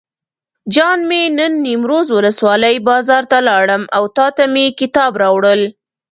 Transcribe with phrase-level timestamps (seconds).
[0.73, 5.61] جان مې نن نیمروز ولسوالۍ بازار ته لاړم او تاته مې کتاب راوړل.